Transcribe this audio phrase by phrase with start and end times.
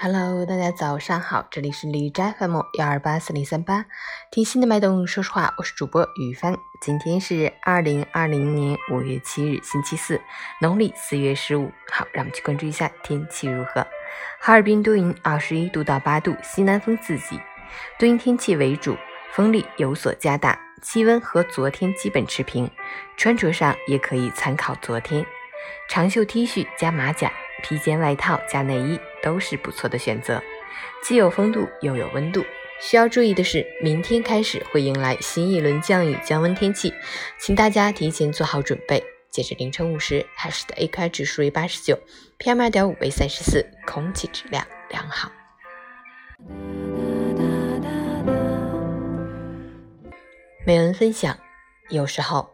[0.00, 3.84] Hello，大家早上好，这里是李斋 FM 幺二八四零三八，
[4.30, 6.56] 听心的脉动，说实话，我是主播雨帆。
[6.80, 10.20] 今天是二零二零年五月七日，星期四，
[10.60, 11.72] 农历四月十五。
[11.90, 13.84] 好，让我们去关注一下天气如何。
[14.38, 17.40] 哈尔滨多云，二十一度到八度，西南风四级，
[17.98, 18.96] 多云天气为主，
[19.32, 22.70] 风力有所加大，气温和昨天基本持平。
[23.16, 25.26] 穿着上也可以参考昨天，
[25.88, 27.32] 长袖 T 恤加马甲。
[27.60, 30.42] 披肩外套加内衣都是不错的选择，
[31.02, 32.44] 既有风度又有温度。
[32.80, 36.94] 需要注意的是，明天开始会迎来新一轮降雨降温天气，
[37.38, 39.02] 请大家提前做好准备。
[39.30, 41.98] 截至凌晨五时，海市的 AQI 指数为八十九
[42.38, 45.30] ，PM 二点五为三十四，空气质量良好。
[50.64, 51.36] 美文分享：
[51.88, 52.48] 有时候，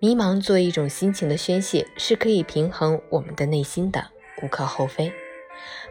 [0.00, 4.10] 迷茫作为一种心情的宣泄，是可以平衡我们的内心的。
[4.42, 5.12] 无可厚非，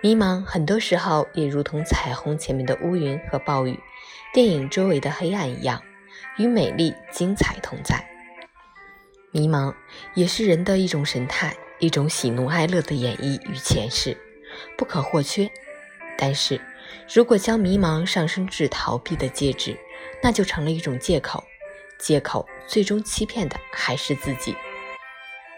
[0.00, 3.78] 迷茫很多时候也如同彩虹前面的乌云和暴雨，
[4.32, 5.82] 电影周围的黑暗一样，
[6.36, 8.04] 与美丽精彩同在。
[9.30, 9.74] 迷茫
[10.14, 14.16] 也是人的一种神态，一种喜怒哀乐的演绎与诠释，
[14.76, 15.50] 不可或缺。
[16.16, 16.60] 但是
[17.12, 19.76] 如果将迷茫上升至逃避的介质，
[20.22, 21.42] 那就成了一种借口，
[21.98, 24.54] 借口最终欺骗的还是自己。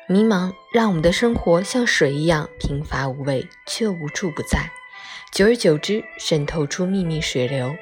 [0.08, 4.70] 迷茫让我们的生活像水一样平乏无味，却无处不在。
[5.32, 7.74] 久而久之，渗透出秘密水流，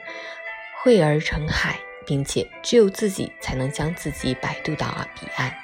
[0.82, 4.86] 汇而成海，并且只有自己才能将自己摆渡到
[5.20, 5.54] 彼岸。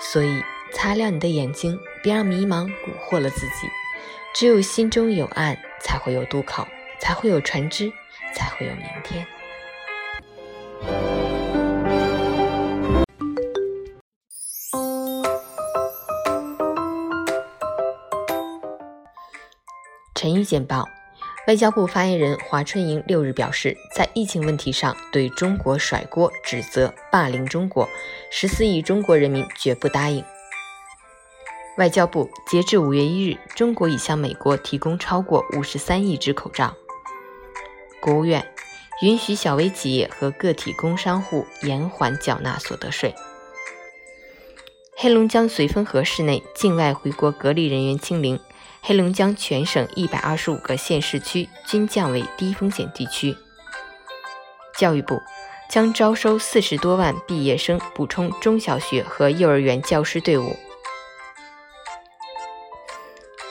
[0.00, 0.42] 所以，
[0.72, 3.68] 擦亮你的眼睛，别让迷茫蛊惑了自己。
[4.34, 6.66] 只有心中有岸，才会有渡口，
[6.98, 7.92] 才会有船只，
[8.34, 9.26] 才会有明天。
[20.16, 20.88] 陈宇简报，
[21.46, 27.86] 外交部发言人华春莹六日表示，在疫情问题上对中国甩锅、指责、霸凌中国，
[28.30, 30.24] 十四亿中国人民绝不答应。
[31.76, 36.74] 外交部截至五月一日，中国已向美国提供超过五十三亿只口罩。
[38.00, 38.50] 国务院
[39.02, 43.14] 允许小微企业和个体工商户延缓缴纳所得税。
[44.96, 48.40] 黑龙江绥芬河市内境外回国隔离人员清零。
[48.88, 53.36] 黑龙江全省一百二十五个县市区均降为低风险地区。
[54.78, 55.20] 教育部
[55.68, 60.56] 将招收四十多万毕业生，补充中小学和幼儿园教师队伍。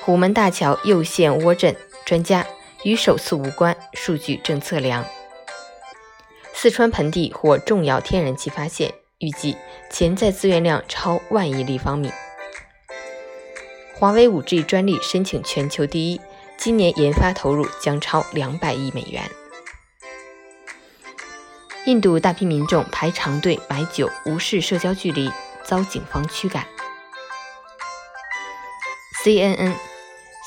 [0.01, 1.75] 虎门大桥右线涡震，
[2.05, 2.45] 专家
[2.83, 5.03] 与首次无关，数据正测量。
[6.53, 9.57] 四川盆地或重要天然气发现，预计
[9.91, 12.09] 潜在资源量超万亿立方米。
[13.97, 16.19] 华为 5G 专利申请全球第一，
[16.57, 19.23] 今年研发投入将超两百亿美元。
[21.85, 25.31] 印度大批民众排长队买酒，无视社交距离，
[25.63, 26.67] 遭警方驱赶。
[29.23, 29.73] CNN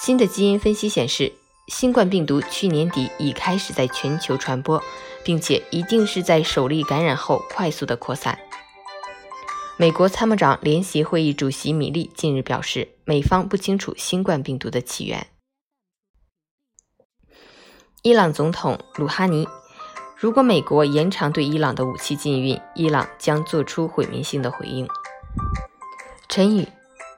[0.02, 1.32] 新的基因分析显示，
[1.68, 4.82] 新冠病毒去年底已开始在全球传播，
[5.24, 8.38] 并且一定是在首例感染后快速的扩散。
[9.80, 15.28] 美国参谋长联席会议主席米利近日表示，美方不清楚新冠病毒的起源。
[18.02, 19.46] 伊朗总统鲁哈尼，
[20.16, 24.88] 如果美国延长对伊朗的武器禁运，伊朗将做出毁灭性的回应。
[26.28, 26.66] 陈宇，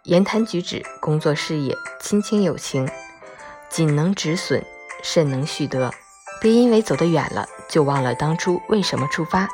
[0.04, 2.86] 言谈举止、工作事业、亲情友情，
[3.70, 4.62] 仅能止损，
[5.02, 5.90] 慎能蓄德。
[6.42, 9.48] 别因为走得远了，就忘了当初为什么出发。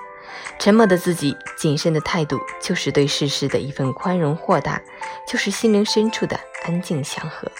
[0.58, 4.80] 沉默的自己，谨慎的态度，就是对世事的一份宽容豁达，
[5.26, 7.50] 就是心灵深处的安静祥和。